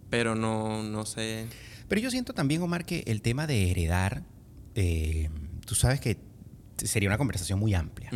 [0.09, 1.49] Pero no, no sé.
[1.89, 4.23] Pero yo siento también, Omar, que el tema de heredar,
[4.77, 5.31] eh,
[5.67, 6.17] tú sabes que
[6.77, 8.11] sería una conversación muy amplia.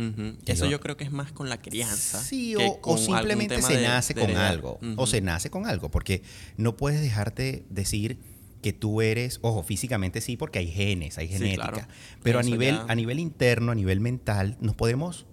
[0.45, 2.19] Eso yo- yo creo que es más con la crianza.
[2.21, 4.79] Sí, que o, con o algún simplemente se de- nace de con algo.
[4.97, 6.21] O se nace con algo, porque
[6.57, 8.19] no puedes dejarte decir
[8.61, 11.71] que tú eres, ojo, físicamente sí, porque hay genes, hay Sí, genética.
[11.71, 11.87] claro.
[12.21, 15.25] Pero a nivel, ya- a nivel interno, a nivel mental, nos podemos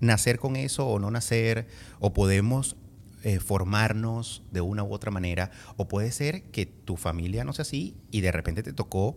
[0.00, 1.66] nacer con eso o no nacer,
[1.98, 2.76] o podemos
[3.24, 7.62] eh, formarnos de una u otra manera, o puede ser que tu familia no sea
[7.64, 9.16] así y de repente te tocó,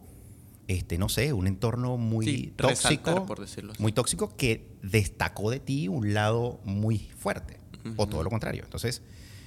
[0.71, 3.81] este, no sé, un entorno muy Sí, tóxico, resaltar, por decirlo así.
[3.81, 7.57] muy tóxico que destacó de ti un lado muy fuerte,
[7.97, 8.63] o todo lo contrario.
[8.63, 9.01] Entonces,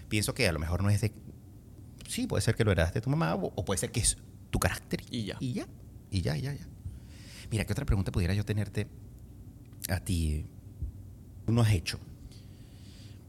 [0.09, 1.13] pienso que a lo mejor no es de,
[2.09, 4.19] sí, puede ser que lo heredaste de tu mamá, o, o puede ser que es
[4.51, 5.37] tu carácter Y ya.
[5.41, 5.67] y ya,
[6.11, 6.67] y ya, ya, ya.
[7.51, 8.87] Mira, ¿qué otra pregunta pudiera yo tenerte
[9.89, 10.47] a ti?
[11.47, 11.99] Tú no has hecho.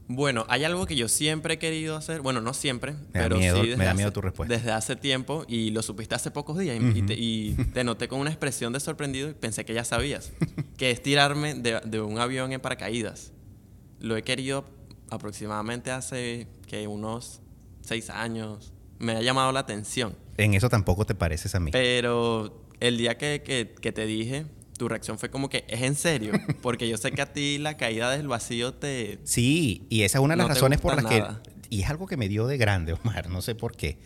[0.07, 2.21] Bueno, hay algo que yo siempre he querido hacer.
[2.21, 4.55] Bueno, no siempre, pero miedo- sí me desde da miedo hace- tu respuesta.
[4.55, 8.07] Desde hace tiempo y lo supiste hace pocos días y, y te, y te noté
[8.07, 10.31] con una expresión de sorprendido y pensé que ya sabías.
[10.77, 13.31] que es tirarme de, de un avión en paracaídas.
[13.99, 14.65] Lo he querido
[15.09, 17.41] aproximadamente hace que unos
[17.81, 18.73] seis años.
[18.99, 20.15] Me ha llamado la atención.
[20.37, 21.71] En eso tampoco te pareces a mí.
[21.71, 24.45] Pero el día que, que- que te dije,
[24.77, 26.33] tu reacción fue como que, ¿es en serio?
[26.61, 29.19] Porque yo sé que a ti la caída del vacío te...
[29.23, 31.41] Sí, y esa es una de las No razones por las nada.
[31.43, 31.55] que...
[31.69, 33.97] Y es algo que me dio de grande, Omar, no sé por qué.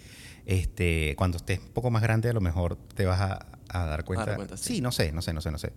[0.46, 4.04] Este, cuando estés un poco más grande a lo mejor te vas a, a dar
[4.06, 4.26] cuenta.
[4.26, 4.82] dar cuenta, sí.
[4.82, 5.74] no sé, no sé, no sé, no sé.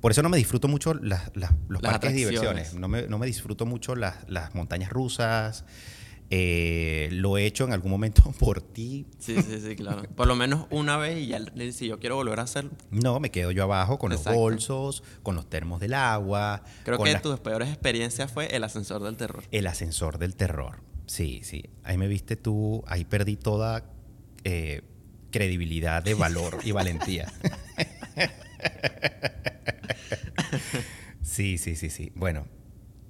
[0.00, 2.74] Por eso no me disfruto mucho las- las- los Las parques de diversiones.
[2.74, 5.64] No me, no me disfruto mucho las, las montañas rusas.
[6.34, 9.04] Eh, lo he hecho en algún momento por ti.
[9.18, 10.04] Sí, sí, sí, claro.
[10.16, 11.38] Por lo menos una vez y ya
[11.72, 12.70] si yo quiero volver a hacerlo.
[12.90, 16.62] No, me quedo yo abajo con los bolsos, con los termos del agua.
[16.84, 19.42] Creo que las- tus peores experiencias fue el ascensor del terror.
[19.50, 20.80] El ascensor del terror.
[21.04, 21.64] Sí, sí.
[21.84, 23.84] Ahí me viste tú, ahí perdí toda
[24.44, 24.80] eh,
[25.30, 27.30] credibilidad de valor y valentía.
[31.22, 32.12] sí, sí, sí, sí.
[32.14, 32.46] Bueno,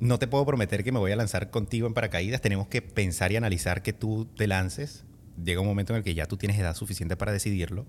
[0.02, 2.40] no te puedo prometer que me voy a lanzar contigo en paracaídas.
[2.40, 5.04] Tenemos que pensar y analizar que tú te lances.
[5.42, 7.86] Llega un momento en el que ya tú tienes edad suficiente para decidirlo,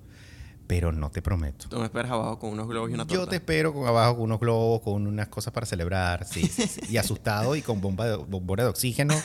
[0.67, 1.69] pero no te prometo.
[1.69, 3.15] Tú me esperas abajo con unos globos y una torta.
[3.15, 6.67] Yo te espero con abajo con unos globos, con unas cosas para celebrar, sí, sí,
[6.67, 6.81] sí.
[6.91, 9.15] y asustado y con bomba de, bombona de oxígeno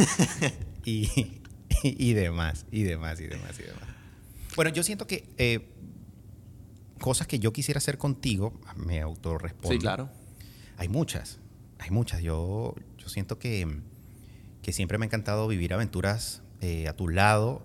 [0.86, 1.42] y,
[1.82, 3.82] y demás, y demás, y demás, y demás.
[4.56, 5.74] Bueno, yo siento que eh,
[6.98, 9.72] cosas que yo quisiera hacer contigo, me autorrespondo.
[9.72, 10.08] Sí, claro.
[10.78, 11.38] Hay muchas,
[11.78, 12.22] hay muchas.
[12.22, 13.80] Yo, yo siento que,
[14.62, 17.62] que siempre me ha encantado vivir aventuras eh, a tu lado.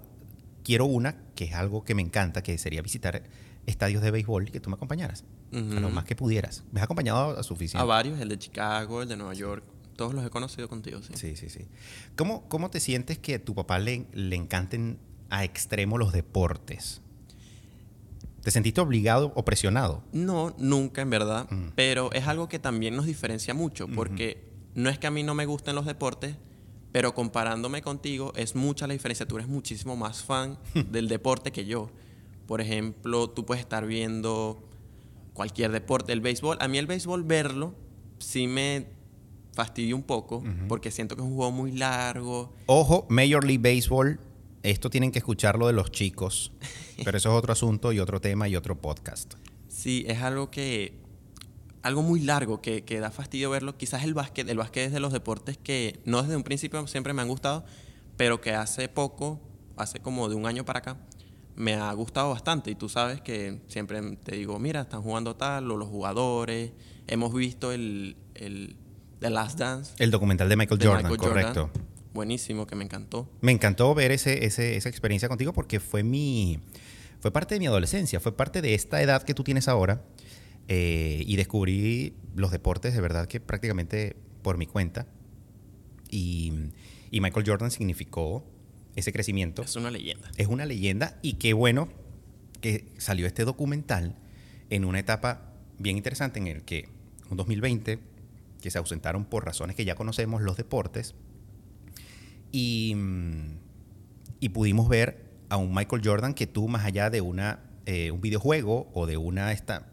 [0.63, 3.23] Quiero una, que es algo que me encanta, que sería visitar
[3.65, 5.25] estadios de béisbol y que tú me acompañaras.
[5.53, 6.63] A lo más que pudieras.
[6.71, 7.79] Me has acompañado a suficiente.
[7.79, 9.63] A varios, el de Chicago, el de Nueva York.
[9.95, 11.13] Todos los he conocido contigo, sí.
[11.15, 11.67] Sí, sí, sí.
[12.15, 14.97] ¿Cómo, cómo te sientes que a tu papá le, le encanten
[15.29, 17.02] a extremo los deportes?
[18.43, 20.03] ¿Te sentiste obligado o presionado?
[20.11, 21.69] No, nunca en verdad, Mm.
[21.75, 25.33] pero es algo que también nos diferencia mucho, porque no es que a mí no
[25.33, 26.35] me gusten los deportes,
[26.91, 29.25] pero comparándome contigo es mucha la diferencia.
[29.25, 30.59] Tú eres muchísimo más fan
[30.91, 31.89] del deporte que yo.
[32.45, 34.61] Por ejemplo, tú puedes estar viendo
[35.33, 36.57] cualquier deporte, el béisbol.
[36.59, 37.73] A mí el béisbol verlo
[38.19, 38.87] sí me
[39.53, 42.53] fastidia un poco, porque siento que es un juego muy largo.
[42.65, 44.19] Ojo, Major League Baseball,
[44.63, 46.51] esto tienen que escucharlo de los chicos,
[47.03, 49.35] pero eso es otro asunto y otro tema y otro podcast.
[49.67, 51.01] Sí, es algo que.
[51.81, 53.75] Algo muy largo que, que da fastidio verlo.
[53.77, 57.11] Quizás el básquet, el básquet es de los deportes que no desde un principio siempre
[57.11, 57.65] me han gustado,
[58.15, 59.41] pero que hace poco,
[59.75, 60.97] hace como de un año para acá,
[61.55, 62.71] me ha gustado bastante.
[62.71, 66.71] Y tú sabes que siempre te digo, mira, están jugando tal, o los jugadores.
[67.07, 68.77] Hemos visto el, el
[69.19, 69.93] The Last Dance.
[69.97, 71.71] El documental de Michael de Jordan, Michael Jordan.
[72.13, 73.29] Buenísimo, que me encantó.
[73.41, 76.59] Me encantó ver ese, ese- esa experiencia contigo porque fue mi.
[77.19, 80.03] Fue parte de mi adolescencia, fue parte de esta edad que tú tienes ahora.
[80.69, 85.07] eh, y descubrí los deportes de verdad que prácticamente por mi cuenta.
[86.09, 86.53] Y,
[87.11, 88.45] y Michael Jordan significó
[88.95, 89.61] ese crecimiento.
[89.63, 90.31] Es una leyenda.
[90.37, 91.89] Es una leyenda y qué bueno
[92.61, 94.15] que salió este documental
[94.69, 96.87] en una etapa bien interesante en el que,
[97.29, 97.99] un 2020,
[98.61, 101.13] que se ausentaron por razones que ya conocemos los deportes,
[102.53, 103.57] y, mm,
[104.39, 108.21] y pudimos ver a un Michael Jordan que tú, más allá de una, eh, un
[108.21, 109.87] videojuego o de una esta,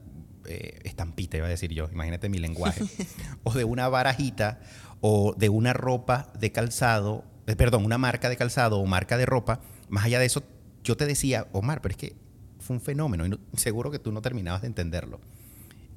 [0.47, 2.85] eh, estampita, iba a decir yo, imagínate mi lenguaje,
[3.43, 4.61] o de una barajita,
[5.01, 9.27] o de una ropa de calzado, eh, perdón, una marca de calzado o marca de
[9.27, 10.45] ropa, más allá de eso,
[10.85, 12.17] yo te decía, Omar, pero es que
[12.59, 15.21] fue un fenómeno y no- seguro que tú no terminabas de entenderlo.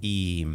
[0.02, 0.46] Y,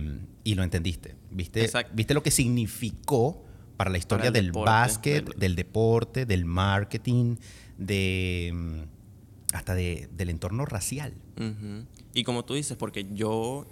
[0.45, 1.15] y lo entendiste.
[1.31, 1.93] ¿Viste, Exacto.
[1.95, 3.45] ¿Viste lo que significó
[3.79, 7.37] para la historia el del deporte, básquet, del- del deporte, del marketing,
[7.79, 11.15] de mm, hasta de- del entorno racial?
[12.13, 13.67] Y como tú dices, porque yo,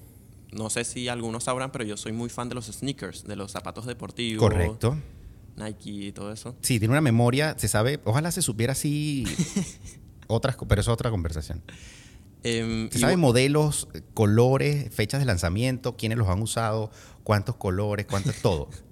[0.53, 3.53] no sé si algunos sabrán, pero yo soy muy fan de los sneakers, de los
[3.53, 4.40] zapatos deportivos.
[4.40, 4.97] Correcto.
[5.57, 6.55] Nike y todo eso.
[6.62, 9.25] Sí, tiene una memoria, se sabe, ojalá se supiera así
[10.29, 11.62] otras, pero eso es otra conversación.
[12.42, 16.90] Em, Se sabe modelos, colores, fechas de lanzamiento, quiénes los han usado,
[17.25, 18.69] cuántos colores, cuántos, todo.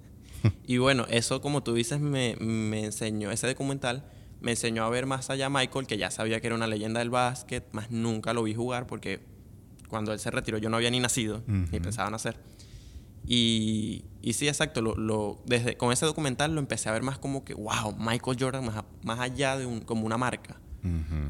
[0.67, 4.05] Y bueno, eso como tú dices me, me enseñó, ese documental
[4.41, 6.99] me enseñó a ver más allá a Michael, que ya sabía que era una leyenda
[6.99, 9.21] del básquet, más nunca lo vi jugar porque
[9.89, 12.37] cuando él se retiró yo no había ni nacido, ni pensaba nacer.
[13.27, 17.17] Y, y sí, exacto, lo, lo- desde, con ese documental lo empecé a ver más
[17.17, 20.59] como que, wow, Michael Jordan más, a- más allá de un, como una marca.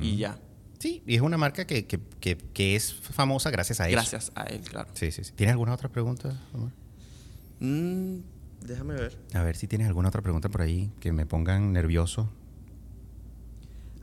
[0.01, 0.37] Y ya,
[0.77, 3.93] Sí, y es una marca que, que- que- que es famosa gracias a eso.
[3.93, 4.89] gracias a él, claro.
[4.93, 5.31] Sí, sí, sí.
[5.33, 6.37] ¿Tienes alguna otra pregunta?
[6.53, 6.73] Omar?
[7.61, 8.17] Mm,
[8.65, 9.17] déjame ver.
[9.33, 12.29] A ver si tienes alguna otra pregunta por ahí que me pongan nervioso.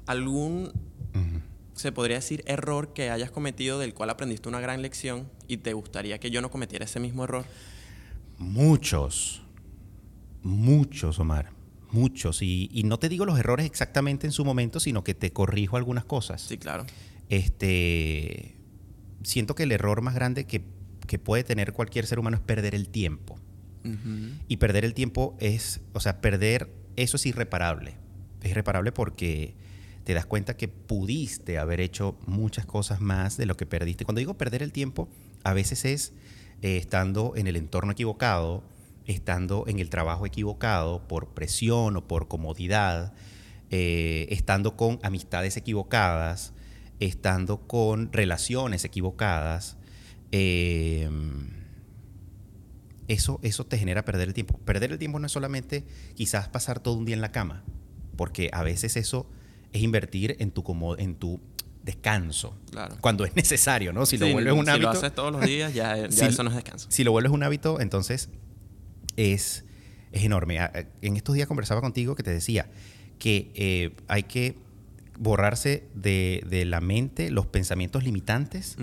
[0.07, 0.72] ¿Algún
[1.75, 5.72] se podría decir error que hayas cometido del cual aprendiste una gran lección y te
[5.72, 7.44] gustaría que yo no cometiera ese mismo error?
[8.38, 9.42] Muchos,
[10.42, 11.51] muchos, Omar,
[11.90, 12.42] muchos.
[12.42, 15.77] Y, y no te digo los errores exactamente en su momento, sino que te corrijo
[15.77, 16.42] algunas cosas.
[16.42, 16.85] Sí, claro.
[17.29, 18.57] Este,
[19.22, 20.64] siento que el error más grande que,
[21.07, 23.38] que puede tener cualquier ser humano es perder el tiempo.
[24.49, 27.95] Y perder el tiempo es, o sea, perder eso es irreparable.
[28.42, 29.55] Es irreparable porque
[30.05, 34.05] te das cuenta que pudiste haber hecho muchas cosas más de lo que perdiste.
[34.05, 35.09] Cuando digo perder el tiempo,
[35.45, 36.12] a veces es
[36.61, 38.64] eh, estando en el entorno equivocado,
[39.07, 43.14] estando en el trabajo equivocado por presión o por comodidad,
[43.71, 46.53] eh, estando con amistades equivocadas,
[47.01, 49.77] estando con relaciones equivocadas.
[50.33, 51.09] eh,
[53.12, 54.59] eso, eso te genera perder el tiempo.
[54.59, 57.64] Perder el tiempo no es solamente quizás pasar todo un día en la cama,
[58.16, 59.27] porque a veces eso
[59.72, 61.40] es invertir en tu, como, en tu
[61.83, 62.96] descanso, Claro.
[63.01, 64.07] cuando es necesario, ¿no?
[64.07, 66.42] Si lo vuelves un si hábito, lo haces todos los días, ya, ya Si- eso
[66.44, 66.87] no es descanso.
[66.90, 68.29] si lo vuelves un hábito, entonces
[69.16, 69.64] es,
[70.12, 70.59] es enorme.
[70.61, 72.70] A- a- En estos días conversaba contigo que te decía
[73.18, 74.57] que eh, hay que
[75.18, 78.77] borrarse de, de la mente los pensamientos limitantes,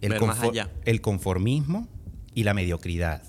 [0.00, 1.88] confo- el conformismo
[2.34, 3.22] y la mediocridad.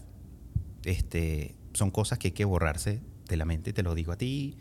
[0.83, 4.57] Este, son cosas que hay que borrarse de la mente, te lo digo a ti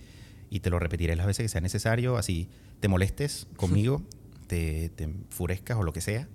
[0.48, 2.48] y te lo repetiré las veces que sea necesario, así
[2.81, 4.03] te molestes conmigo,
[4.46, 6.29] te, te enfurezcas o lo que sea.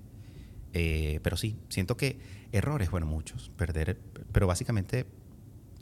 [0.74, 2.20] Eh, pero sí, siento que
[2.52, 3.98] errores, bueno, muchos, perder,
[4.32, 5.06] pero básicamente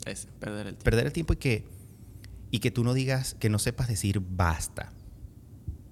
[0.06, 0.84] Ese, perder el tiempo.
[0.84, 1.64] perder el tiempo y que,
[2.52, 4.92] y que tú no digas, que no sepas decir basta.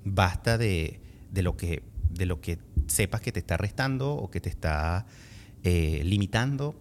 [0.05, 1.01] Basta de,
[1.33, 5.07] de lo, que, de lo que sepas que te está restando o que te está
[5.65, 6.75] eh, limitando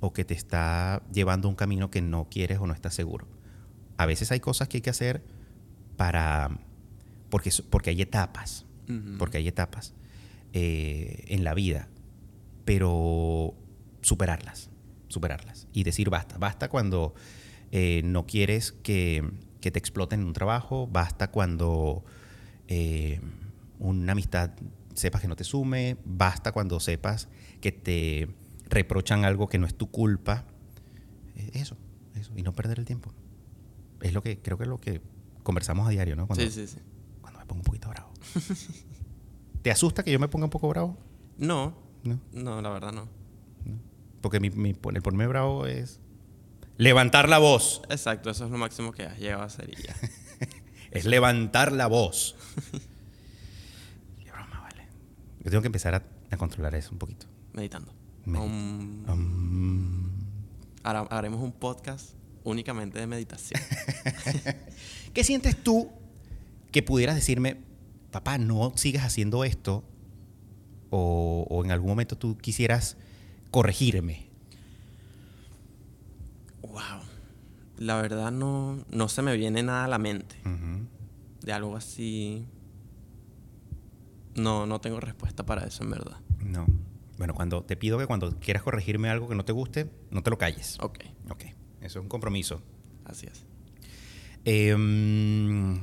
[0.00, 3.26] o que te está llevando a un camino que no quieres o no estás seguro.
[3.96, 5.22] A veces hay cosas que hay que hacer
[5.96, 6.58] para...
[7.28, 8.64] porque, porque hay etapas.
[9.18, 9.94] Porque hay etapas.
[10.52, 11.88] eh, en la vida,
[12.64, 13.54] pero
[14.02, 14.70] superarlas,
[15.08, 16.38] superarlas y decir basta.
[16.38, 17.14] Basta cuando
[17.70, 19.28] eh, no quieres que,
[19.60, 22.04] que te exploten en un trabajo, basta cuando
[22.68, 23.20] eh,
[23.78, 24.50] una amistad
[24.94, 27.28] sepas que no te sume, basta cuando sepas
[27.60, 28.28] que te
[28.68, 30.44] reprochan algo que no es tu culpa.
[31.36, 31.76] Eh, Eso,
[32.14, 33.12] eso, y no perder el tiempo.
[34.00, 35.00] Es lo que creo que es lo que
[35.42, 36.26] conversamos a diario, ¿no?
[36.26, 36.78] Cuando, Sí, sí, sí.
[37.20, 38.12] cuando me pongo un poquito bravo.
[39.62, 40.96] ¿Te asusta que yo me ponga un poco bravo?
[41.36, 42.18] No, No.
[42.32, 43.08] no, la verdad no.
[44.22, 46.00] Porque mi, mi- el ponerme bravo es
[46.76, 47.82] levantar la voz.
[47.90, 49.94] Exacto, eso es lo máximo que has llegado a hacer y ya.
[50.90, 52.34] Es levantar la voz.
[54.24, 54.88] Qué broma, vale.
[55.44, 57.26] Yo tengo que empezar a, a controlar eso un poquito.
[57.52, 57.92] Meditando.
[58.26, 60.10] Medi- Um, Mm.
[60.84, 62.10] ahora haremos un podcast
[62.44, 63.60] únicamente de meditación.
[65.14, 65.90] ¿Qué sientes tú
[66.70, 67.60] que pudieras decirme,
[68.10, 69.84] papá, no sigas haciendo esto?
[70.90, 72.96] O, o en algún momento tú quisieras
[73.50, 74.28] corregirme.
[76.62, 77.00] wow.
[77.78, 80.36] La verdad no, no se me viene nada a la mente.
[81.42, 82.44] De algo así.
[84.34, 86.18] No, no tengo respuesta para eso, en verdad.
[86.44, 86.66] No.
[87.20, 90.30] Bueno, cuando te pido que cuando quieras corregirme algo que no te guste, no te
[90.30, 90.78] lo calles.
[90.80, 91.44] Ok, Ok.
[91.82, 92.62] Eso es un compromiso.
[93.04, 93.44] así es.
[94.46, 95.74] Eh, mm,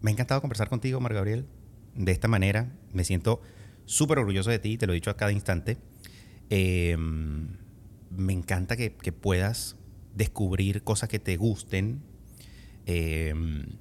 [0.00, 1.48] me ha encantado conversar contigo, Mar Gabriel,
[1.96, 2.72] de esta manera.
[2.92, 3.42] Me siento
[3.84, 5.76] súper orgulloso de ti, te lo he dicho a cada instante.
[6.50, 9.74] Eh, me encanta que, que puedas
[10.14, 12.04] descubrir cosas que te gusten,
[12.86, 13.34] eh,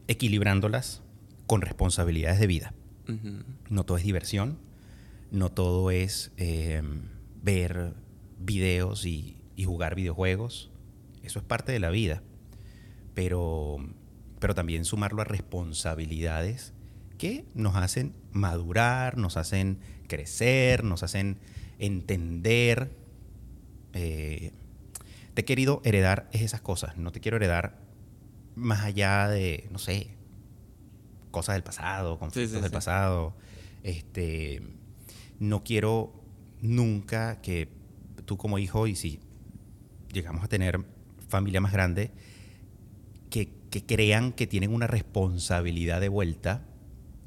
[0.08, 1.04] equilibrándolas
[1.46, 2.74] con responsabilidades de vida.
[3.70, 4.58] No todo es diversión,
[5.32, 6.82] no todo es eh,
[7.42, 7.94] ver
[8.40, 10.72] videos y, y jugar videojuegos.
[11.24, 12.22] Eso es parte de la vida.
[13.14, 13.78] Pero,
[14.40, 16.74] pero también sumarlo a responsabilidades
[17.18, 21.40] que nos hacen madurar, nos hacen crecer, nos hacen
[21.80, 22.92] entender.
[23.94, 24.52] Eh,
[25.34, 26.98] te he querido heredar es esas cosas.
[26.98, 27.78] No te quiero heredar
[28.56, 30.16] más allá de, no sé,
[31.32, 32.74] cosas del pasado, conflictos sí, del sí.
[32.74, 33.36] pasado.
[33.84, 34.62] Este,
[35.40, 36.14] no quiero
[36.62, 37.70] nunca que
[38.26, 39.20] tú como hijo, y si
[40.12, 40.84] llegamos a tener
[41.28, 42.12] familia más grande,
[43.30, 46.64] que, que crean que tienen una responsabilidad de vuelta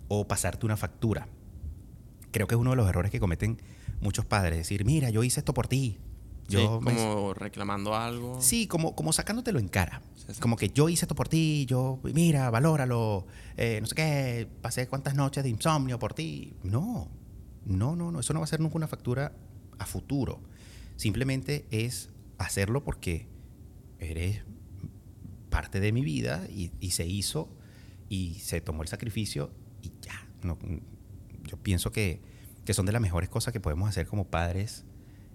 [0.09, 1.29] o pasarte una factura.
[2.31, 3.61] Creo que es uno de los errores que cometen
[4.01, 4.59] muchos padres.
[4.59, 5.99] Decir, mira, yo hice esto por ti.
[6.49, 8.41] Sí, Yo me- como reclamando algo.
[8.41, 10.01] Sí, como, como sacándotelo en cara.
[10.17, 14.49] Sí, como que yo hice esto por ti, yo, mira, valóralo, eh, no sé qué,
[14.63, 16.55] pasé cuántas noches de insomnio por ti.
[16.63, 17.09] No,
[17.69, 19.33] no, no, no, eso no va a ser nunca una factura
[19.79, 20.41] a futuro.
[20.97, 23.29] Simplemente es hacerlo porque
[23.99, 24.43] eres
[25.51, 27.49] parte de mi vida y, y se hizo
[28.09, 29.53] y se tomó el sacrificio
[29.83, 30.27] y ya.
[30.43, 30.59] No,
[31.45, 32.21] yo pienso que,
[32.65, 34.85] que son de las mejores cosas que podemos hacer como padres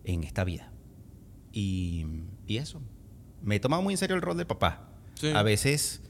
[0.04, 0.72] en esta vida.
[1.52, 2.06] Y,
[2.48, 2.82] y eso.
[3.41, 4.89] Me he tomado muy en serio el rol de papá.
[5.15, 5.32] Sí.
[5.32, 6.02] A veces,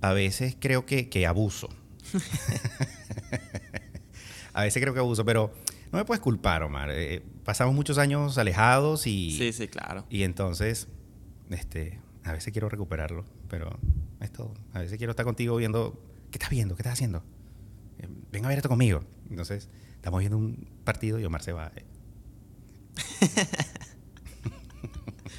[0.00, 1.68] a veces creo que, que abuso.
[4.54, 5.52] a veces creo que abuso, pero
[5.90, 6.90] no me puedes culpar, Omar.
[6.92, 10.06] Eh, pasamos muchos años alejados y, Sí, sí, claro.
[10.10, 10.88] y entonces,
[11.50, 13.78] este, a veces quiero recuperarlo, pero
[14.20, 14.54] es todo.
[14.72, 16.76] A veces quiero estar contigo viendo, ¿qué estás viendo?
[16.76, 17.22] ¿Qué estás haciendo?
[17.98, 19.04] Eh, ven a ver esto conmigo.
[19.30, 21.70] Entonces, estamos viendo un partido y Omar se va.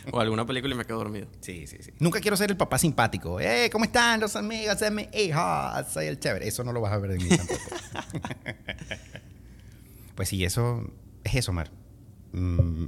[0.06, 1.28] eh, O alguna película y me quedo dormido.
[1.42, 1.92] Sí, sí, sí.
[2.00, 3.40] Nunca quiero ser el papá simpático.
[3.40, 5.86] ¡Eh, ¿cómo están los amigos de mi hija?
[5.90, 6.48] Soy el chévere.
[6.48, 7.62] Eso no lo vas a ver de mí tampoco.
[10.16, 10.90] pues sí, eso
[11.24, 11.72] es eso, Mar.
[12.32, 12.86] Mm,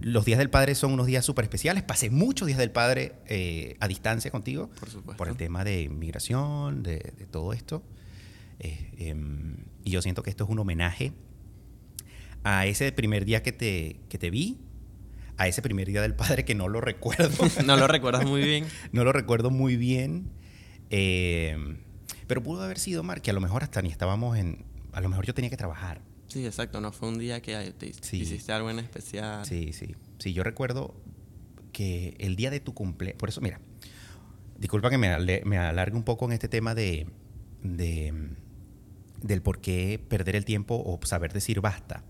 [0.00, 1.82] los días del padre son unos días súper especiales.
[1.82, 4.70] Pasé muchos días del padre eh, a distancia contigo.
[4.80, 5.18] Por supuesto.
[5.18, 7.82] Por el tema de migración, de, de todo esto.
[8.58, 11.12] Eh, em, y yo siento que esto es un homenaje
[12.44, 14.58] a ese primer día que te, que te vi,
[15.38, 17.44] a ese primer día del padre que no lo recuerdo.
[17.66, 18.66] No lo recuerdas muy bien.
[18.92, 20.30] no lo recuerdo muy bien.
[20.90, 21.56] eh,
[22.26, 24.64] pero pudo haber sido, Mar, que a lo mejor hasta ni estábamos en...
[24.92, 26.00] A lo mejor yo tenía que trabajar.
[26.28, 26.80] Sí, exacto.
[26.80, 28.18] No fue un día que te Sí.
[28.20, 29.44] hiciste algo en especial.
[29.44, 29.94] Sí, sí.
[30.18, 30.94] Sí, yo recuerdo
[31.72, 33.18] que el día de tu cumpleaños...
[33.18, 33.60] Por eso, mira,
[34.58, 35.14] disculpa que me,
[35.44, 37.06] me alargue un poco en este tema de,
[37.62, 38.14] de-
[39.22, 42.02] del por qué perder el tiempo o saber decir basta.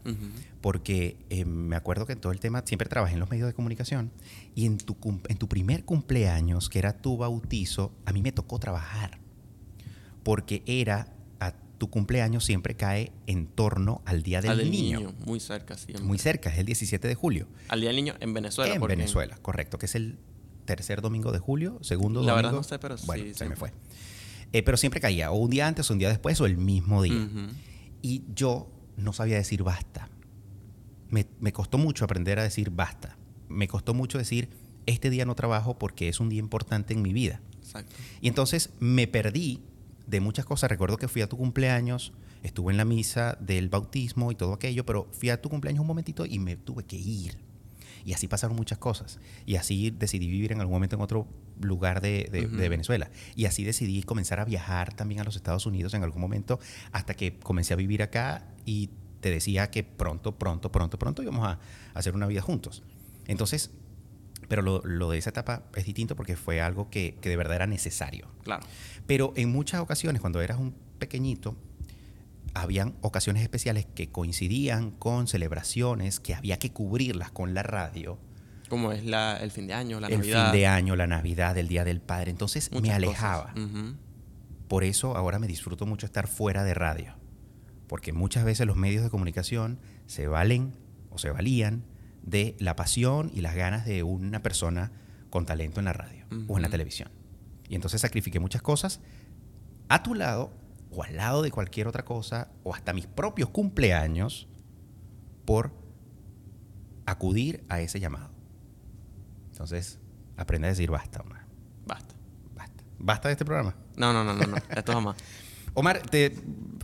[0.60, 3.54] Porque eh, me acuerdo que en todo el tema siempre trabajé en los medios de
[3.54, 4.10] comunicación
[4.54, 4.96] y en tu,
[5.28, 9.18] en tu primer cumpleaños, que era tu bautizo, a mí me tocó trabajar.
[10.22, 11.08] Porque era,
[11.40, 15.00] a tu cumpleaños siempre cae en torno al Día del, Al del niño.
[15.00, 15.14] niño.
[15.26, 16.04] Muy cerca, siempre.
[16.04, 17.48] Muy cerca, es el 17 de julio.
[17.68, 18.72] Al día del niño en Venezuela.
[18.74, 20.18] en porque- Venezuela, correcto, que es el
[20.64, 22.36] tercer domingo de julio, segundo La domingo.
[22.36, 23.72] verdad no sé, pero Bueno, sí, se me fue.
[24.53, 27.03] Eh, pero siempre caía, o un día antes, o un día después, o el mismo
[27.03, 27.28] día.
[28.03, 30.09] Y yo no sabía decir basta.
[31.09, 33.16] Me, me costó mucho aprender a decir basta.
[33.48, 34.50] Me costó mucho decir,
[34.86, 37.40] este día no trabajo porque es un día importante en mi vida.
[37.61, 37.94] Exacto.
[38.20, 39.61] Y entonces me perdí
[40.07, 40.70] de muchas cosas.
[40.70, 44.84] Recuerdo que fui a tu cumpleaños, estuve en la misa del bautismo y todo aquello,
[44.84, 47.38] pero fui a tu cumpleaños un momentito y me tuve que ir.
[48.05, 49.18] Y así pasaron muchas cosas.
[49.46, 51.26] Y así decidí vivir en algún momento en otro
[51.61, 53.11] lugar de, de- de Venezuela.
[53.36, 56.59] Y así decidí comenzar a viajar también a los Estados Unidos en algún momento
[56.92, 58.90] hasta que comencé a vivir acá y
[59.20, 61.59] te decía que pronto, pronto, pronto, pronto íbamos a, a
[61.94, 62.82] hacer una vida juntos.
[63.26, 63.70] Entonces,
[64.48, 67.55] pero lo, lo de esa etapa es distinto porque fue algo que, que de verdad
[67.57, 68.26] era necesario.
[68.42, 68.66] Claro.
[69.07, 71.57] Pero en muchas ocasiones, cuando eras un pequeñito,
[72.55, 78.18] habían ocasiones especiales que coincidían con celebraciones que había que cubrirlas con la radio.
[78.68, 80.50] Como es la, el fin de año, la el Navidad.
[80.50, 82.30] fin de año, la Navidad, el Día del Padre.
[82.30, 83.53] Entonces me muchas alejaba.
[83.53, 83.70] cosas.
[83.70, 83.96] Ujú.
[84.68, 87.14] Por eso ahora me disfruto mucho estar fuera de radio.
[87.86, 90.74] Porque muchas veces los medios de comunicación se valen
[91.11, 91.84] o se valían
[92.22, 94.92] de la pasión y las ganas de una persona
[95.28, 97.11] con talento en la radio o en la televisión.
[97.68, 99.00] Y entonces sacrifiqué muchas cosas
[99.88, 100.55] a tu lado
[100.95, 104.49] o al lado de cualquier otra cosa o hasta mis propios cumpleaños
[105.45, 105.72] por
[107.07, 108.30] acudir a ese llamado.
[109.51, 109.99] Entonces,
[110.36, 111.47] aprende a decir basta, Omar.
[111.86, 112.14] Basta.
[112.55, 112.84] Basta.
[112.99, 113.74] Basta de este programa.
[113.97, 114.57] No, no, no, no, no.
[114.57, 115.16] Esto jamás.
[115.74, 116.34] Omar, te-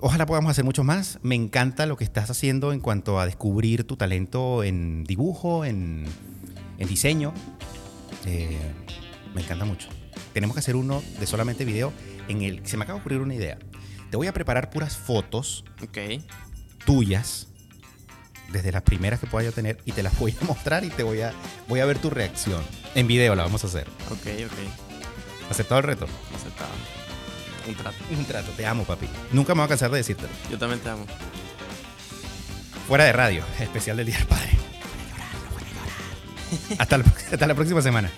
[0.00, 1.18] ojalá podamos hacer muchos más.
[1.22, 6.04] Me encanta lo que estás haciendo en cuanto a descubrir tu talento en dibujo, en,
[6.78, 7.32] en diseño.
[8.26, 8.58] Eh,
[9.34, 9.88] me encanta mucho.
[10.32, 11.92] Tenemos que hacer uno de solamente video
[12.28, 13.58] en el se me acaba de ocurrir una idea.
[14.10, 15.98] Te voy a preparar puras fotos Ok.
[16.84, 17.48] tuyas
[18.50, 21.02] desde las primeras que pueda yo tener y te las voy a mostrar y te
[21.02, 21.32] voy a
[21.68, 22.62] voy a ver tu reacción.
[22.94, 23.86] En video la vamos a hacer.
[24.10, 25.50] Ok, ok.
[25.50, 26.06] ¿Aceptado el reto?
[26.34, 26.70] Aceptado.
[27.66, 27.96] Un trato.
[28.10, 28.50] Un trato.
[28.52, 29.06] Te amo, papi.
[29.32, 30.30] Nunca me voy a cansar de decírtelo.
[30.50, 31.04] Yo también te amo.
[32.86, 34.50] Fuera de radio, especial del Día del Padre.
[36.78, 38.10] Hasta la, hasta la próxima semana.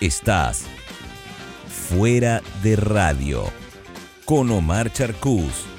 [0.00, 0.64] Estás
[1.90, 3.42] fuera de radio
[4.24, 5.69] con Omar Charcus.